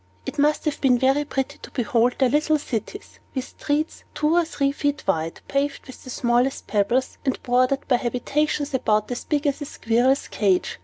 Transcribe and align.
It 0.25 0.39
must 0.39 0.65
have 0.65 0.81
been 0.81 0.97
very 0.97 1.23
pretty 1.25 1.59
to 1.59 1.69
behold 1.69 2.15
their 2.17 2.27
little 2.29 2.57
cities, 2.57 3.19
with 3.35 3.43
streets 3.45 4.03
two 4.15 4.33
or 4.33 4.43
three 4.45 4.71
feet 4.71 5.03
wide, 5.07 5.41
paved 5.47 5.85
with 5.85 6.03
the 6.03 6.09
smallest 6.09 6.65
pebbles, 6.65 7.19
and 7.23 7.37
bordered 7.43 7.87
by 7.87 7.97
habitations 7.97 8.73
about 8.73 9.11
as 9.11 9.25
big 9.25 9.45
as 9.45 9.61
a 9.61 9.65
squirrel's 9.65 10.27
cage. 10.27 10.79